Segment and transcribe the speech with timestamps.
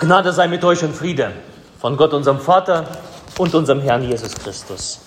[0.00, 1.30] Gnade sei mit euch und Friede
[1.78, 2.86] von Gott, unserem Vater
[3.36, 5.00] und unserem Herrn Jesus Christus.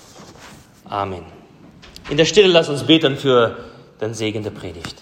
[0.88, 1.26] Amen.
[2.12, 3.58] In der Stille lass uns beten für
[4.00, 5.02] den Segen der Predigt.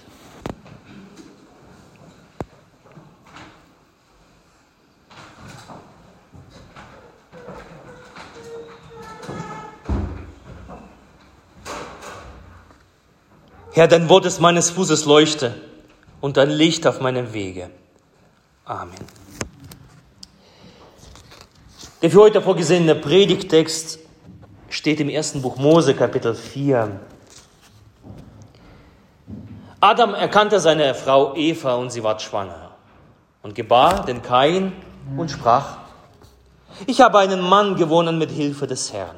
[13.74, 15.56] Herr, dein Wort ist meines Fußes Leuchte
[16.22, 17.70] und dein Licht auf meinem Wege.
[18.64, 19.21] Amen.
[22.02, 24.00] Der für heute vorgesehene Predigtext
[24.70, 27.00] steht im ersten Buch Mose, Kapitel 4.
[29.80, 32.72] Adam erkannte seine Frau Eva und sie ward schwanger
[33.44, 34.74] und gebar den Kain
[35.16, 35.78] und sprach,
[36.88, 39.18] ich habe einen Mann gewonnen mit Hilfe des Herrn.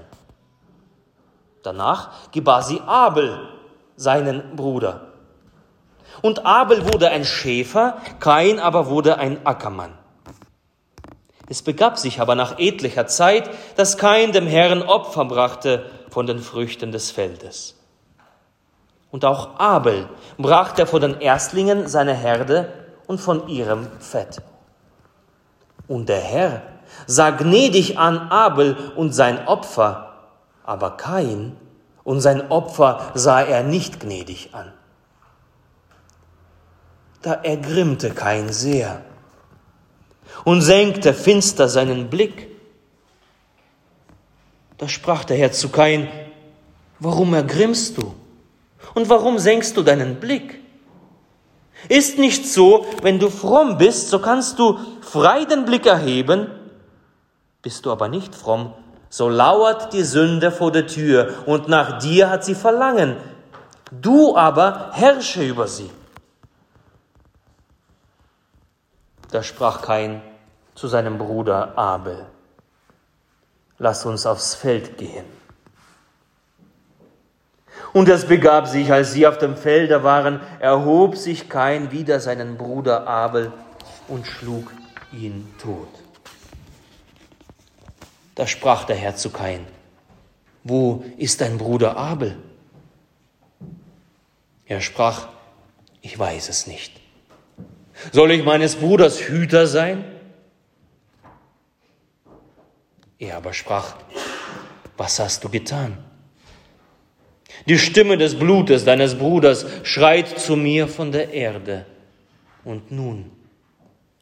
[1.62, 3.48] Danach gebar sie Abel,
[3.96, 5.08] seinen Bruder.
[6.22, 10.03] Und Abel wurde ein Schäfer, Kain aber wurde ein Ackermann.
[11.48, 16.40] Es begab sich aber nach etlicher Zeit, dass Kain dem Herrn Opfer brachte von den
[16.40, 17.76] Früchten des Feldes.
[19.12, 22.72] Und auch Abel brachte von den Erstlingen seine Herde
[23.08, 24.42] und von ihrem Fett.
[25.88, 26.62] Und der Herr
[27.06, 30.14] sah gnädig an Abel und sein Opfer,
[30.64, 31.58] aber Kain
[32.04, 34.72] und sein Opfer sah er nicht gnädig an.
[37.22, 39.02] Da ergrimmte Kain sehr
[40.44, 42.50] und senkte finster seinen Blick.
[44.78, 46.10] Da sprach der Herr zu Kain,
[47.00, 48.14] warum ergrimmst du?
[48.94, 50.60] Und warum senkst du deinen Blick?
[51.90, 56.48] Ist nicht so, wenn du fromm bist, so kannst du frei den Blick erheben.
[57.62, 58.74] Bist du aber nicht fromm,
[59.10, 63.18] so lauert die Sünde vor der Tür und nach dir hat sie Verlangen.
[63.92, 65.90] Du aber herrsche über sie.
[69.32, 70.22] Da sprach Kain
[70.76, 72.26] zu seinem Bruder Abel,
[73.78, 75.26] lass uns aufs Feld gehen.
[77.94, 82.58] Und es begab sich, als sie auf dem Felde waren, erhob sich Kain wieder seinen
[82.58, 83.52] Bruder Abel
[84.08, 84.72] und schlug
[85.12, 85.90] ihn tot.
[88.36, 89.68] Da sprach der Herr zu Kain,
[90.64, 92.38] wo ist dein Bruder Abel?
[94.66, 95.28] Er sprach,
[96.02, 97.00] ich weiß es nicht.
[98.12, 100.04] Soll ich meines Bruders Hüter sein?
[103.20, 103.96] Er aber sprach,
[104.98, 105.98] was hast du getan?
[107.68, 111.86] Die Stimme des Blutes deines Bruders schreit zu mir von der Erde.
[112.64, 113.32] Und nun,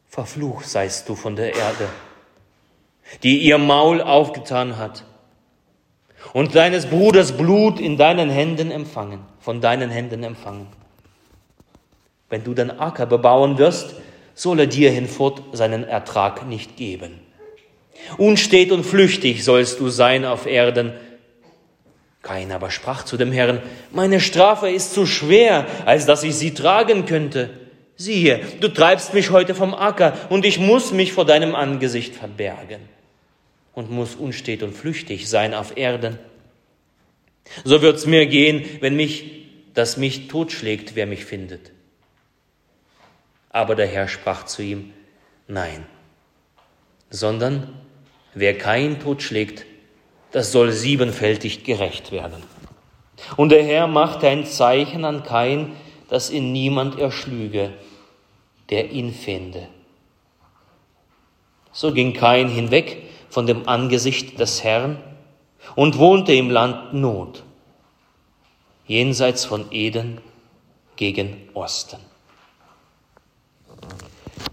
[0.08, 1.88] verflucht seist du von der Erde,
[3.22, 5.04] die ihr Maul aufgetan hat
[6.32, 10.68] und deines Bruders Blut in deinen Händen empfangen, von deinen Händen empfangen.
[12.28, 13.94] Wenn du den Acker bebauen wirst,
[14.34, 17.20] soll er dir hinfort seinen Ertrag nicht geben.
[18.18, 20.92] Unstet und flüchtig sollst du sein auf Erden.
[22.22, 26.54] Kain aber sprach zu dem Herrn, meine Strafe ist zu schwer, als dass ich sie
[26.54, 27.50] tragen könnte.
[27.96, 32.80] Siehe, du treibst mich heute vom Acker, und ich muss mich vor deinem Angesicht verbergen
[33.74, 36.18] und muss unstet und flüchtig sein auf Erden.
[37.64, 41.72] So wird's mir gehen, wenn mich, dass mich totschlägt, wer mich findet.
[43.50, 44.92] Aber der Herr sprach zu ihm,
[45.48, 45.86] nein,
[47.10, 47.68] sondern
[48.34, 49.66] wer kein Tod schlägt,
[50.30, 52.42] das soll siebenfältig gerecht werden.
[53.36, 55.76] Und der Herr machte ein Zeichen an Kain,
[56.08, 57.72] dass ihn niemand erschlüge,
[58.70, 59.68] der ihn fände.
[61.72, 64.98] So ging Kain hinweg von dem Angesicht des Herrn
[65.74, 67.44] und wohnte im Land Not,
[68.86, 70.20] jenseits von Eden
[70.96, 71.98] gegen Osten.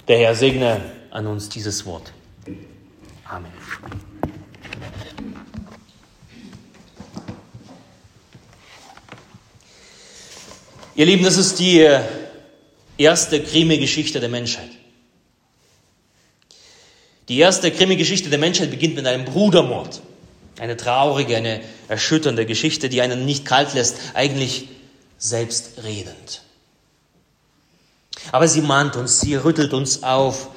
[0.08, 0.82] Der Herr segne
[1.12, 2.14] an uns dieses Wort.
[3.30, 3.52] Amen.
[10.96, 11.88] Ihr Lieben, das ist die
[12.98, 14.72] erste Krimi-Geschichte der Menschheit.
[17.28, 20.02] Die erste Krimi-Geschichte der Menschheit beginnt mit einem Brudermord.
[20.58, 24.70] Eine traurige, eine erschütternde Geschichte, die einen nicht kalt lässt, eigentlich
[25.20, 26.42] selbstredend.
[28.32, 30.50] Aber sie mahnt uns, sie rüttelt uns auf.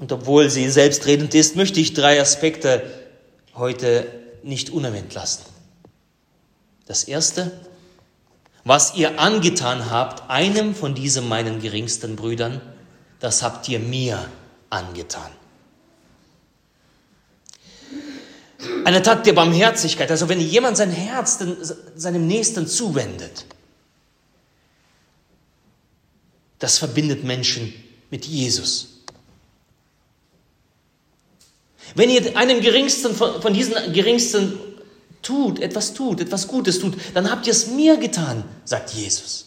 [0.00, 2.82] Und obwohl sie selbstredend ist, möchte ich drei Aspekte
[3.54, 4.06] heute
[4.42, 5.44] nicht unerwähnt lassen.
[6.86, 7.52] Das erste,
[8.64, 12.60] was ihr angetan habt, einem von diesen meinen geringsten Brüdern,
[13.20, 14.28] das habt ihr mir
[14.70, 15.30] angetan.
[18.84, 21.38] Eine Tat der Barmherzigkeit, also wenn jemand sein Herz
[21.96, 23.46] seinem Nächsten zuwendet,
[26.58, 27.72] das verbindet Menschen
[28.10, 28.95] mit Jesus.
[31.94, 34.58] Wenn ihr einem Geringsten von, von diesen Geringsten
[35.22, 39.46] tut, etwas tut, etwas Gutes tut, dann habt ihr es mir getan, sagt Jesus.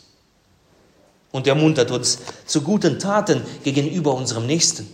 [1.31, 4.87] Und ermuntert uns zu guten Taten gegenüber unserem Nächsten.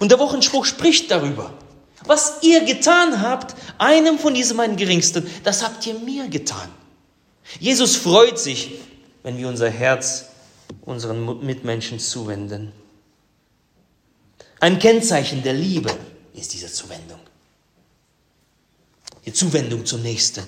[0.00, 1.52] Und der Wochenspruch spricht darüber.
[2.04, 6.68] Was ihr getan habt, einem von diesen meinen Geringsten, das habt ihr mir getan.
[7.60, 8.72] Jesus freut sich,
[9.22, 10.26] wenn wir unser Herz
[10.82, 12.72] unseren Mitmenschen zuwenden.
[14.58, 15.90] Ein Kennzeichen der Liebe
[16.34, 17.20] ist diese Zuwendung.
[19.24, 20.44] Die Zuwendung zum Nächsten,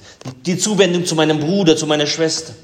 [0.47, 2.55] die Zuwendung zu meinem Bruder, zu meiner Schwester.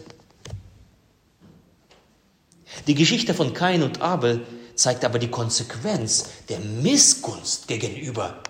[2.87, 4.45] Die Geschichte von Kain und Abel
[4.75, 8.43] zeigt aber die Konsequenz der Missgunst gegenüber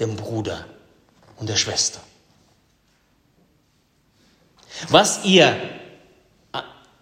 [0.00, 0.66] dem Bruder
[1.36, 2.00] und der Schwester.
[4.88, 5.56] Was ihr,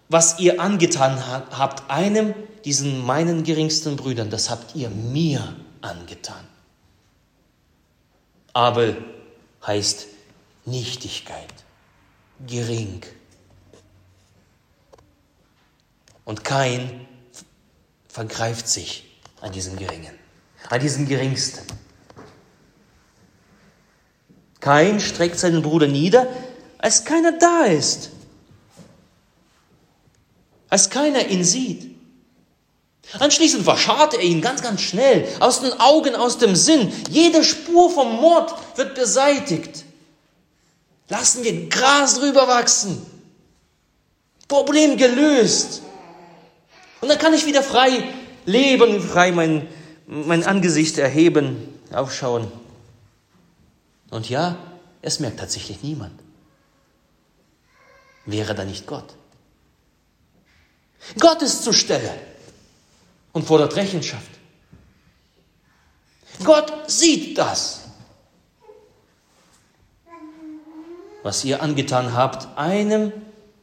[0.08, 2.34] was ihr angetan habt, einem
[2.64, 6.51] diesen meinen geringsten Brüdern, das habt ihr mir angetan.
[8.52, 9.02] Abel
[9.66, 10.06] heißt
[10.64, 11.52] Nichtigkeit,
[12.46, 13.02] gering.
[16.24, 17.06] Und kein
[18.08, 20.14] vergreift sich an diesen Geringen,
[20.68, 21.66] an diesen Geringsten.
[24.60, 26.28] Kein streckt seinen Bruder nieder,
[26.78, 28.10] als keiner da ist,
[30.68, 31.91] als keiner ihn sieht.
[33.18, 36.92] Anschließend verscharrt er ihn ganz, ganz schnell, aus den Augen, aus dem Sinn.
[37.10, 39.84] Jede Spur vom Mord wird beseitigt.
[41.08, 43.04] Lassen wir Gras drüber wachsen.
[44.48, 45.82] Problem gelöst.
[47.00, 48.04] Und dann kann ich wieder frei
[48.46, 49.68] leben, frei mein,
[50.06, 52.50] mein Angesicht erheben, aufschauen.
[54.10, 54.56] Und ja,
[55.02, 56.18] es merkt tatsächlich niemand.
[58.24, 59.14] Wäre da nicht Gott?
[61.18, 62.31] Gott ist zur Stelle
[63.32, 64.30] und fordert Rechenschaft.
[66.44, 67.80] Gott sieht das,
[71.22, 73.12] was ihr angetan habt, einem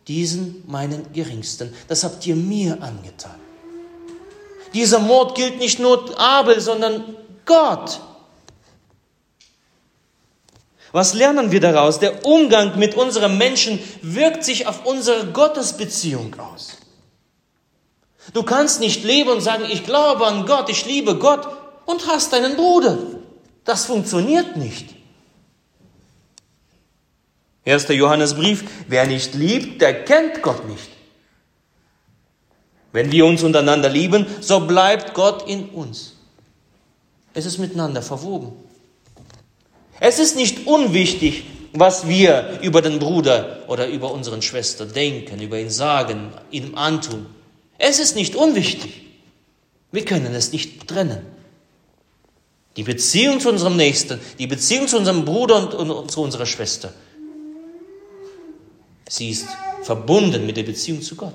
[0.07, 1.73] diesen meinen Geringsten.
[1.87, 3.35] Das habt ihr mir angetan.
[4.73, 8.01] Dieser Mord gilt nicht nur Abel, sondern Gott.
[10.91, 11.99] Was lernen wir daraus?
[11.99, 16.78] Der Umgang mit unserem Menschen wirkt sich auf unsere Gottesbeziehung aus.
[18.33, 21.47] Du kannst nicht leben und sagen, ich glaube an Gott, ich liebe Gott
[21.85, 22.97] und hast deinen Bruder.
[23.65, 24.95] Das funktioniert nicht.
[27.65, 30.89] Erster Johannesbrief, wer nicht liebt, der kennt Gott nicht.
[32.91, 36.15] Wenn wir uns untereinander lieben, so bleibt Gott in uns.
[37.33, 38.53] Es ist miteinander verwoben.
[39.99, 41.43] Es ist nicht unwichtig,
[41.73, 47.27] was wir über den Bruder oder über unseren Schwester denken, über ihn sagen, ihm antun.
[47.79, 49.01] Es ist nicht unwichtig.
[49.91, 51.25] Wir können es nicht trennen.
[52.75, 56.45] Die Beziehung zu unserem Nächsten, die Beziehung zu unserem Bruder und, und, und zu unserer
[56.45, 56.93] Schwester,
[59.07, 59.47] sie ist
[59.81, 61.33] verbunden mit der Beziehung zu Gott.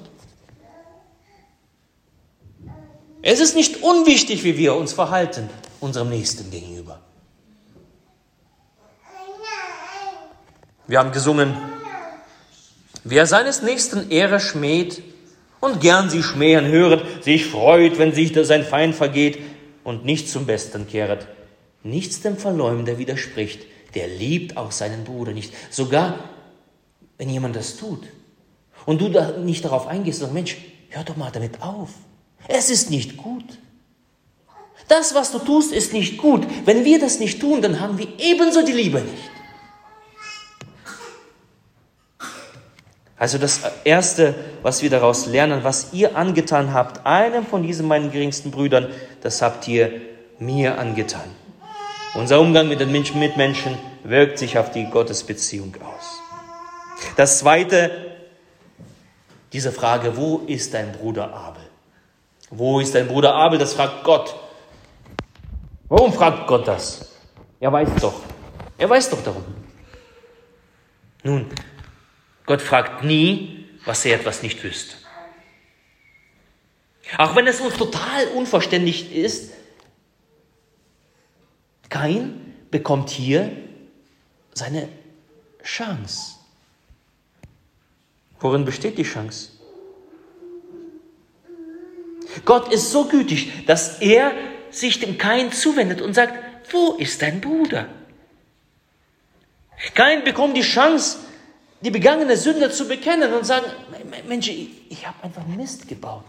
[3.20, 5.48] Es ist nicht unwichtig, wie wir uns verhalten
[5.80, 7.00] unserem Nächsten gegenüber.
[10.86, 11.56] Wir haben gesungen,
[13.02, 15.02] wer seines Nächsten Ehre schmäht,
[15.64, 19.38] und gern sie schmähen höret, sich freut, wenn sich sein Feind vergeht
[19.82, 21.26] und nicht zum Besten kehret.
[21.82, 23.62] Nichts dem Verleumder widerspricht,
[23.94, 25.52] der liebt auch seinen Bruder nicht.
[25.70, 26.18] Sogar
[27.18, 28.02] wenn jemand das tut
[28.86, 30.56] und du da nicht darauf eingehst, sagst, Mensch,
[30.90, 31.90] hör doch mal damit auf.
[32.48, 33.44] Es ist nicht gut.
[34.88, 36.46] Das, was du tust, ist nicht gut.
[36.66, 39.30] Wenn wir das nicht tun, dann haben wir ebenso die Liebe nicht.
[43.24, 48.12] Also das Erste, was wir daraus lernen, was ihr angetan habt, einem von diesen meinen
[48.12, 48.88] geringsten Brüdern,
[49.22, 49.92] das habt ihr
[50.38, 51.24] mir angetan.
[52.16, 56.20] Unser Umgang mit den Mitmenschen wirkt sich auf die Gottesbeziehung aus.
[57.16, 57.90] Das Zweite,
[59.54, 61.62] diese Frage, wo ist dein Bruder Abel?
[62.50, 63.58] Wo ist dein Bruder Abel?
[63.58, 64.34] Das fragt Gott.
[65.88, 67.12] Warum fragt Gott das?
[67.58, 68.20] Er weiß doch.
[68.76, 69.44] Er weiß doch darum.
[71.22, 71.46] Nun,
[72.46, 74.96] Gott fragt nie, was er etwas nicht wüsste.
[77.18, 79.52] Auch wenn es uns total unverständlich ist,
[81.88, 83.52] Kain bekommt hier
[84.52, 84.88] seine
[85.62, 86.36] Chance.
[88.40, 89.50] Worin besteht die Chance?
[92.44, 94.32] Gott ist so gütig, dass er
[94.70, 96.34] sich dem Kain zuwendet und sagt,
[96.72, 97.88] wo ist dein Bruder?
[99.94, 101.18] Kain bekommt die Chance,
[101.84, 103.66] die begangene Sünde zu bekennen und sagen,
[104.26, 106.24] Mensch, ich, ich habe einfach Mist gebaut.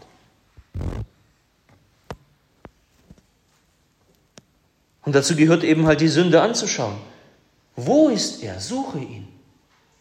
[5.04, 6.98] Und dazu gehört eben halt die Sünde anzuschauen.
[7.78, 8.60] Wo ist er?
[8.60, 9.28] Suche ihn.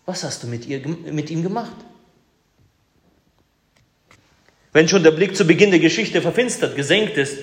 [0.07, 1.77] Was hast du mit, ihr, mit ihm gemacht?
[4.73, 7.39] Wenn schon der Blick zu Beginn der Geschichte verfinstert, gesenkt ist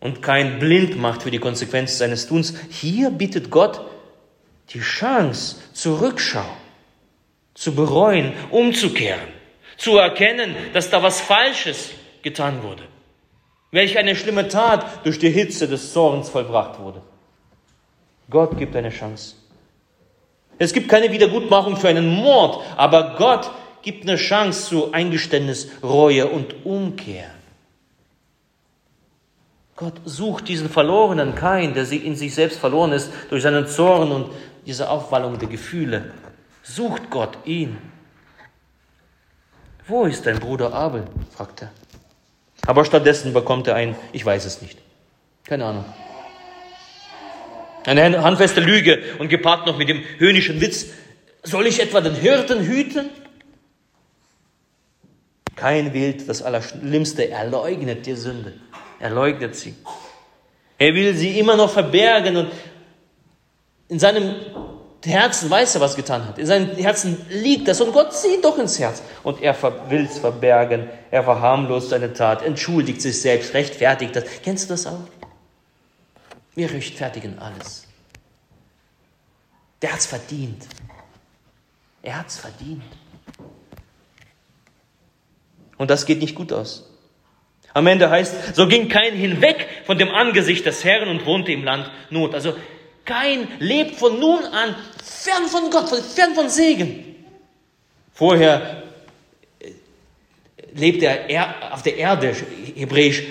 [0.00, 3.80] und kein blind macht für die Konsequenz seines Tuns, hier bietet Gott
[4.70, 6.44] die Chance zur Rückschau,
[7.54, 9.28] zu bereuen, umzukehren,
[9.76, 11.90] zu erkennen, dass da was Falsches
[12.22, 12.82] getan wurde.
[13.70, 17.02] Welch eine schlimme Tat durch die Hitze des Zorns vollbracht wurde.
[18.30, 19.36] Gott gibt eine Chance.
[20.58, 23.50] Es gibt keine Wiedergutmachung für einen Mord, aber Gott
[23.82, 27.30] gibt eine Chance zu Eingeständnis, Reue und Umkehr.
[29.76, 34.26] Gott sucht diesen verlorenen Kain, der in sich selbst verloren ist durch seinen Zorn und
[34.68, 36.12] diese Aufwallung der Gefühle.
[36.62, 37.78] Sucht Gott ihn.
[39.86, 41.04] Wo ist dein Bruder Abel?
[41.34, 41.70] fragt er.
[42.66, 44.78] Aber stattdessen bekommt er ein, ich weiß es nicht.
[45.44, 45.86] Keine Ahnung.
[47.86, 50.88] Eine handfeste Lüge und gepaart noch mit dem höhnischen Witz.
[51.42, 53.08] Soll ich etwa den Hirten hüten?
[55.56, 58.52] Kein wählt das Allerschlimmste, er leugnet die Sünde.
[59.00, 59.74] Er leugnet sie.
[60.76, 62.50] Er will sie immer noch verbergen und
[63.88, 64.34] in seinem
[65.04, 66.38] Herzen weiß er, was getan hat.
[66.38, 69.02] In seinem Herzen liegt das und Gott sieht doch ins Herz.
[69.22, 69.56] Und er
[69.88, 70.88] will es verbergen.
[71.10, 74.24] Er verharmlost seine Tat, entschuldigt sich selbst, rechtfertigt das.
[74.42, 75.00] Kennst du das auch?
[76.54, 77.86] Wir rechtfertigen alles.
[79.80, 80.66] Der hat es verdient.
[82.02, 82.82] Er hat es verdient.
[85.76, 86.90] Und das geht nicht gut aus.
[87.74, 91.62] Am Ende heißt, so ging kein hinweg von dem Angesicht des Herrn und wohnte im
[91.62, 92.34] Land Not.
[92.34, 92.54] Also
[93.08, 97.16] kein lebt von nun an fern von Gott, fern von Segen.
[98.12, 98.82] Vorher
[99.60, 99.70] äh,
[100.74, 102.36] lebt er auf der Erde,
[102.76, 103.22] hebräisch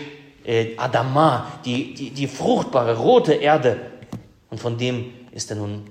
[0.46, 3.91] äh, Adama, die, die, die fruchtbare rote Erde.
[4.50, 5.86] Und von dem ist er nun,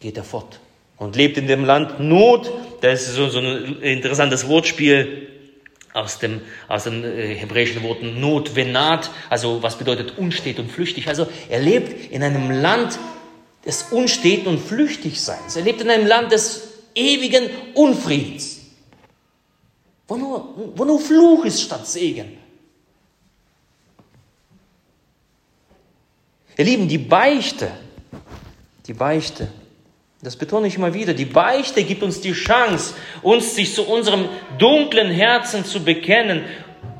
[0.00, 0.58] geht er fort
[0.96, 2.50] und lebt in dem Land Not.
[2.80, 5.28] Das ist so, so ein interessantes Wortspiel
[5.96, 11.08] aus dem, aus den äh, hebräischen Worten Not, Venat, also was bedeutet unstet und flüchtig.
[11.08, 12.98] Also er lebt in einem Land
[13.64, 15.56] des Unsteten und Flüchtigseins.
[15.56, 18.60] Er lebt in einem Land des ewigen Unfriedens,
[20.06, 22.38] wo nur, wo nur Fluch ist statt Segen.
[26.58, 27.70] Ihr Lieben, die Beichte,
[28.86, 29.50] die Beichte,
[30.26, 34.28] das betone ich immer wieder, die Beichte gibt uns die Chance, uns sich zu unserem
[34.58, 36.44] dunklen Herzen zu bekennen,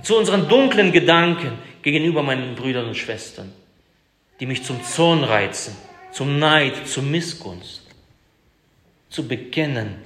[0.04, 3.52] zu unseren dunklen Gedanken gegenüber meinen Brüdern und Schwestern,
[4.38, 5.76] die mich zum Zorn reizen,
[6.12, 7.82] zum Neid, zur Missgunst,
[9.10, 9.96] zu bekennen.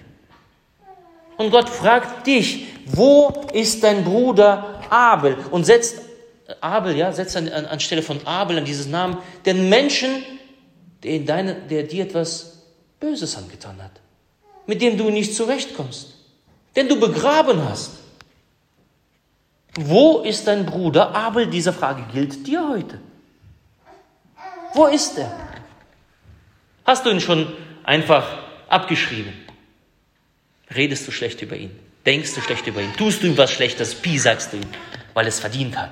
[1.37, 5.37] Und Gott fragt dich, wo ist dein Bruder Abel?
[5.51, 6.01] Und setzt
[6.63, 10.23] Abel, ja, setzt an, an, anstelle von Abel an dieses Namen den Menschen,
[11.03, 12.50] der, deine, der dir etwas
[13.01, 13.93] Böses angetan hat,
[14.67, 16.15] mit dem du nicht zurechtkommst,
[16.77, 17.93] den du begraben hast.
[19.75, 21.47] Wo ist dein Bruder Abel?
[21.47, 23.01] Diese Frage gilt dir heute.
[24.75, 25.33] Wo ist er?
[26.85, 27.53] Hast du ihn schon
[27.85, 28.27] einfach
[28.69, 29.33] abgeschrieben?
[30.75, 31.77] Redest du schlecht über ihn?
[32.05, 32.93] Denkst du schlecht über ihn?
[32.97, 33.95] Tust du ihm was Schlechtes?
[33.95, 34.67] Piesagst du ihn,
[35.15, 35.91] weil es verdient hat?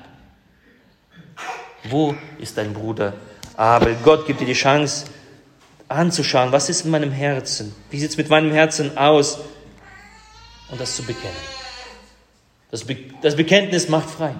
[1.84, 3.14] Wo ist dein Bruder
[3.56, 3.96] Abel?
[4.02, 5.06] Gott gibt dir die Chance
[5.88, 7.74] anzuschauen, was ist in meinem Herzen?
[7.90, 9.38] Wie sieht es mit meinem Herzen aus?
[10.70, 11.34] Und das zu bekennen.
[12.70, 14.34] Das, Be das Bekenntnis macht frei.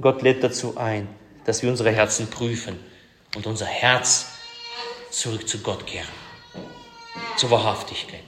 [0.00, 1.08] Gott lädt dazu ein,
[1.44, 2.78] dass wir unsere Herzen prüfen
[3.34, 4.26] und unser Herz
[5.10, 6.06] zurück zu Gott kehren.
[7.36, 8.22] Zur Wahrhaftigkeit.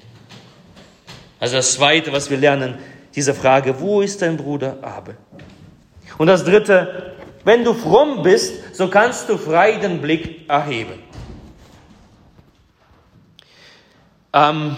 [1.38, 2.78] Also das Zweite, was wir lernen,
[3.14, 5.16] diese Frage, wo ist dein Bruder Abel?
[6.18, 11.00] Und das Dritte, wenn du fromm bist, so kannst du frei den Blick erheben.
[14.34, 14.76] Ähm,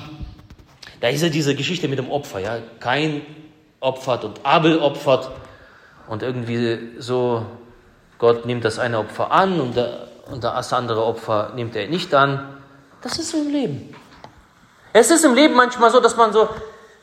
[1.01, 2.59] da ist ja diese Geschichte mit dem Opfer, ja.
[2.79, 3.23] Kein
[3.81, 5.31] opfert und Abel opfert
[6.09, 7.45] und irgendwie so,
[8.19, 12.15] Gott nimmt das eine Opfer an und, der, und das andere Opfer nimmt er nicht
[12.15, 12.57] an.
[13.01, 13.95] Das ist so im Leben.
[14.93, 16.49] Es ist im Leben manchmal so, dass man so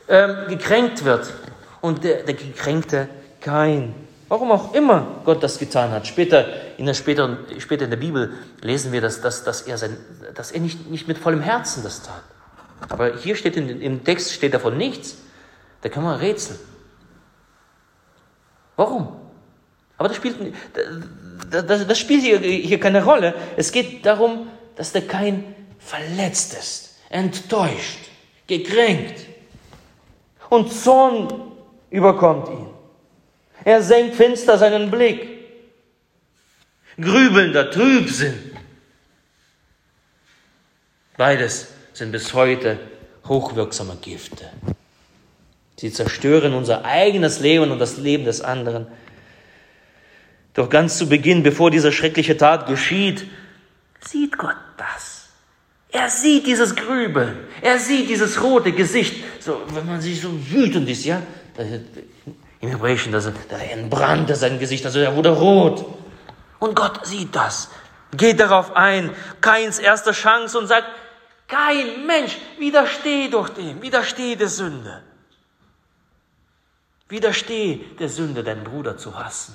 [0.08, 1.32] ähm, gekränkt wird
[1.80, 3.08] und der, der Gekränkte
[3.40, 3.94] kein
[4.28, 6.06] Warum auch immer Gott das getan hat.
[6.06, 6.46] Später
[6.78, 8.32] in der, später, später in der Bibel
[8.62, 9.96] lesen wir, dass, dass, dass er, sein,
[10.34, 12.22] dass er nicht, nicht mit vollem Herzen das tat.
[12.88, 15.18] Aber hier steht in, im Text steht davon nichts.
[15.82, 16.58] Da kann man rätseln.
[18.76, 19.20] Warum?
[19.96, 20.36] Aber das spielt,
[21.50, 23.34] das, das spielt hier, hier keine Rolle.
[23.56, 28.10] Es geht darum, dass der Kain verletzt ist, enttäuscht,
[28.46, 29.26] gekränkt.
[30.50, 31.52] Und Zorn
[31.90, 32.68] überkommt ihn.
[33.64, 35.28] Er senkt finster seinen Blick.
[36.96, 38.56] grübelnder Trübsinn.
[41.16, 42.78] Beides sind bis heute
[43.26, 44.50] hochwirksame Gifte.
[45.76, 48.86] Sie zerstören unser eigenes Leben und das Leben des anderen.
[50.52, 53.26] Doch ganz zu Beginn, bevor diese schreckliche Tat geschieht,
[54.00, 55.28] sieht Gott das.
[55.90, 57.36] Er sieht dieses Grübeln.
[57.62, 59.22] Er sieht dieses rote Gesicht.
[59.40, 61.22] So, wenn man sich so wütend ist, ja.
[62.60, 65.84] Im Hebräischen, da entbrannte sein Gesicht, also er wurde rot.
[66.58, 67.68] Und Gott sieht das,
[68.16, 69.10] geht darauf ein,
[69.40, 70.88] Keins erste Chance und sagt,
[71.46, 75.02] kein Mensch, widersteh doch dem, widersteh der Sünde.
[77.08, 79.54] Widersteh der Sünde, deinen Bruder zu hassen.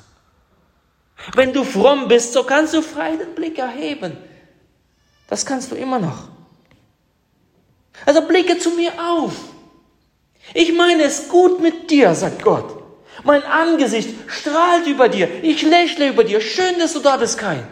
[1.33, 4.17] Wenn du fromm bist, so kannst du frei den Blick erheben.
[5.27, 6.29] Das kannst du immer noch.
[8.05, 9.33] Also blicke zu mir auf.
[10.53, 12.77] Ich meine es gut mit dir, sagt Gott.
[13.23, 15.43] Mein Angesicht strahlt über dir.
[15.43, 16.39] Ich lächle über dir.
[16.39, 17.67] Schön, dass du da bist, Kein.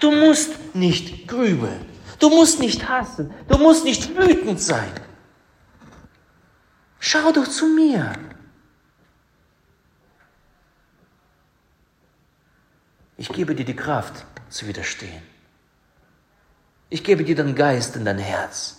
[0.00, 1.93] Du musst nicht grübeln.
[2.24, 3.34] Du musst nicht hassen.
[3.48, 4.90] Du musst nicht wütend sein.
[6.98, 8.14] Schau doch zu mir.
[13.18, 15.22] Ich gebe dir die Kraft zu widerstehen.
[16.88, 18.78] Ich gebe dir den Geist in dein Herz,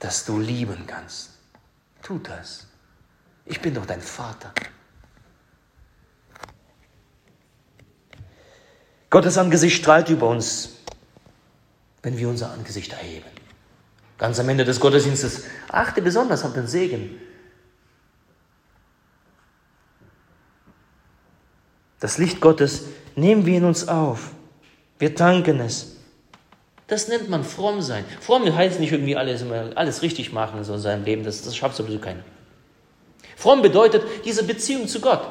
[0.00, 1.38] dass du lieben kannst.
[2.02, 2.66] Tu das.
[3.44, 4.52] Ich bin doch dein Vater.
[9.08, 10.79] Gottes Angesicht strahlt über uns,
[12.02, 13.26] wenn wir unser Angesicht erheben.
[14.18, 17.18] Ganz am Ende des Gottesdienstes achte besonders auf den Segen.
[22.00, 22.84] Das Licht Gottes
[23.16, 24.32] nehmen wir in uns auf.
[24.98, 25.96] Wir tanken es.
[26.86, 28.04] Das nennt man fromm sein.
[28.20, 29.44] Fromm heißt nicht irgendwie alles,
[29.76, 31.22] alles richtig machen in so seinem Leben.
[31.22, 32.24] Das, das schafft sowieso keiner.
[33.36, 35.22] Fromm bedeutet diese Beziehung zu Gott.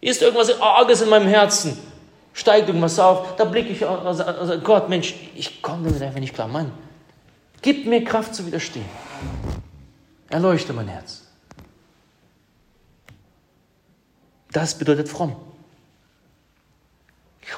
[0.00, 1.76] Ist irgendwas Arges in meinem Herzen?
[2.38, 6.34] Steigt irgendwas auf, da blicke ich auf, also, Gott, Mensch, ich komme damit einfach nicht
[6.34, 6.46] klar.
[6.46, 6.70] Mann,
[7.62, 8.84] gib mir Kraft zu widerstehen.
[10.30, 11.24] Erleuchte mein Herz.
[14.52, 15.34] Das bedeutet fromm.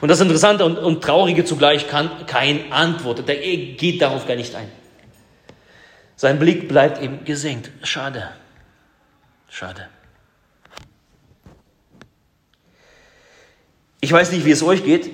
[0.00, 3.28] Und das Interessante und, und Traurige zugleich kann kein antwortet.
[3.28, 4.70] Der geht darauf gar nicht ein.
[6.16, 7.70] Sein Blick bleibt eben gesenkt.
[7.82, 8.30] Schade.
[9.48, 9.88] Schade.
[14.00, 15.10] Ich weiß nicht, wie es euch geht,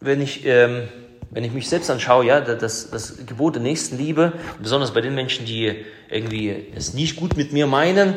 [0.00, 0.88] wenn ich, ähm,
[1.30, 5.46] wenn ich mich selbst anschaue, ja, das, das Gebot der Nächstenliebe, besonders bei den Menschen,
[5.46, 8.14] die irgendwie es nicht gut mit mir meinen,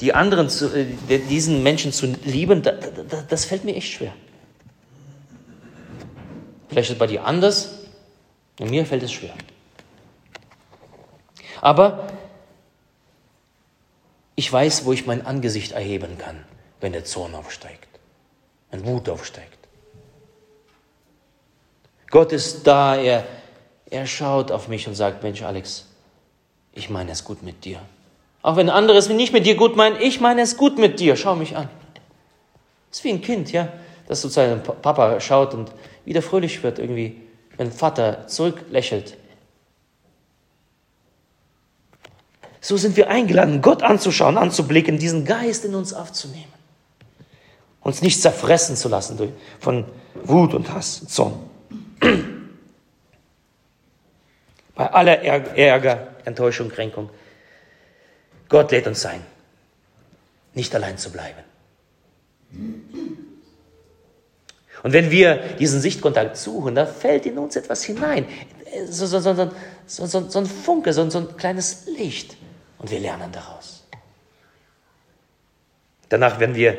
[0.00, 4.12] die anderen zu, äh, diesen Menschen zu lieben, da, da, das fällt mir echt schwer.
[6.68, 7.78] Vielleicht ist es bei dir anders,
[8.58, 9.32] und mir fällt es schwer.
[11.62, 12.08] Aber
[14.36, 16.44] ich weiß, wo ich mein Angesicht erheben kann,
[16.80, 17.89] wenn der Zorn aufsteigt
[18.70, 19.58] wenn Wut aufsteigt.
[22.10, 23.24] Gott ist da, er,
[23.88, 25.86] er schaut auf mich und sagt, Mensch Alex,
[26.72, 27.80] ich meine es gut mit dir.
[28.42, 31.16] Auch wenn andere es nicht mit dir gut meinen, ich meine es gut mit dir,
[31.16, 31.68] schau mich an.
[32.90, 33.68] Ist wie ein Kind, ja,
[34.08, 35.70] das zu seinem Papa schaut und
[36.04, 37.20] wieder fröhlich wird irgendwie,
[37.56, 39.16] wenn Vater zurücklächelt.
[42.60, 46.59] So sind wir eingeladen, Gott anzuschauen, anzublicken, diesen Geist in uns aufzunehmen.
[47.90, 49.84] Uns nicht zerfressen zu lassen durch, von
[50.22, 51.40] Wut und Hass, Zorn.
[54.76, 57.10] Bei aller Ärger, Enttäuschung, Kränkung.
[58.48, 59.22] Gott lädt uns ein,
[60.54, 61.40] nicht allein zu bleiben.
[64.84, 68.24] Und wenn wir diesen Sichtkontakt suchen, da fällt in uns etwas hinein.
[68.88, 69.50] So, so, so,
[70.06, 72.36] so, ein Funke, so, ein kleines Licht.
[72.78, 73.82] Und wir lernen daraus.
[76.08, 76.78] Danach, wenn wir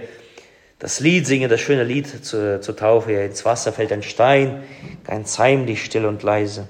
[0.82, 3.14] das Lied singen, das schöne Lied zur, zur Taufe.
[3.14, 4.64] Ins Wasser fällt ein Stein,
[5.04, 6.68] ganz heimlich, still und leise.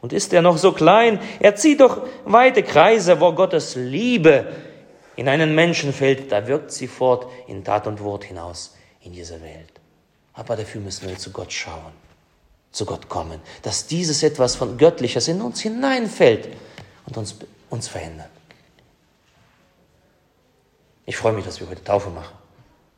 [0.00, 4.46] Und ist er noch so klein, er zieht doch weite Kreise, wo Gottes Liebe
[5.16, 9.42] in einen Menschen fällt, da wirkt sie fort in Tat und Wort hinaus in diese
[9.42, 9.72] Welt.
[10.34, 11.92] Aber dafür müssen wir zu Gott schauen,
[12.70, 16.50] zu Gott kommen, dass dieses etwas von Göttliches in uns hineinfällt
[17.06, 17.34] und uns,
[17.68, 18.30] uns verändert.
[21.04, 22.43] Ich freue mich, dass wir heute Taufe machen.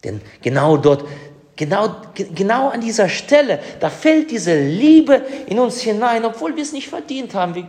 [0.06, 1.04] Denn genau dort,
[1.56, 1.96] genau,
[2.34, 6.88] genau an dieser Stelle, da fällt diese Liebe in uns hinein, obwohl wir es nicht
[6.88, 7.68] verdient haben.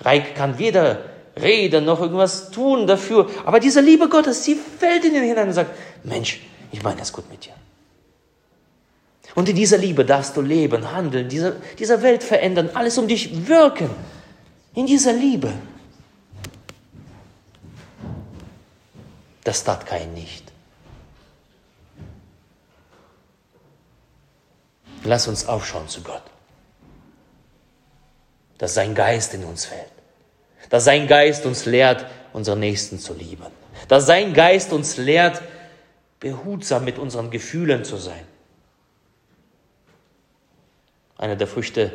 [0.00, 0.98] Reik kann weder
[1.40, 3.30] reden noch irgendwas tun dafür.
[3.44, 5.70] Aber diese Liebe Gottes, sie fällt in ihn hinein und sagt,
[6.04, 6.40] Mensch,
[6.72, 7.52] ich meine das gut mit dir.
[9.36, 13.46] Und in dieser Liebe darfst du leben, handeln, diese, diese Welt verändern, alles um dich
[13.46, 13.90] wirken.
[14.74, 15.52] In dieser Liebe.
[19.44, 20.44] Das tat kein nicht.
[25.04, 26.22] Lass uns aufschauen zu Gott.
[28.58, 29.92] Dass sein Geist in uns fällt.
[30.70, 33.46] Dass sein Geist uns lehrt, unseren Nächsten zu lieben.
[33.86, 35.40] Dass sein Geist uns lehrt,
[36.20, 38.26] behutsam mit unseren Gefühlen zu sein.
[41.16, 41.92] Eine der Früchte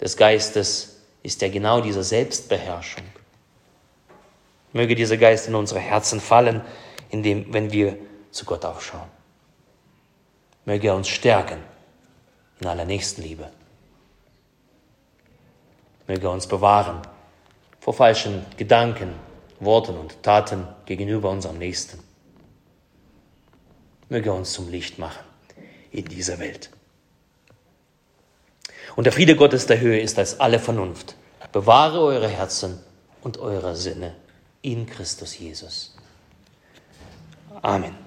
[0.00, 3.04] des Geistes ist ja genau diese Selbstbeherrschung.
[4.72, 6.62] Möge dieser Geist in unsere Herzen fallen,
[7.10, 7.96] indem, wenn wir
[8.30, 9.08] zu Gott aufschauen.
[10.64, 11.58] Möge er uns stärken
[12.60, 13.50] in aller Nächstenliebe.
[16.06, 17.02] Möge uns bewahren
[17.80, 19.14] vor falschen Gedanken,
[19.60, 21.98] Worten und Taten gegenüber unserem Nächsten.
[24.08, 25.24] Möge uns zum Licht machen
[25.90, 26.70] in dieser Welt.
[28.96, 31.16] Und der Friede Gottes der Höhe ist als alle Vernunft.
[31.52, 32.80] Bewahre eure Herzen
[33.22, 34.14] und eure Sinne
[34.62, 35.94] in Christus Jesus.
[37.62, 38.03] Amen.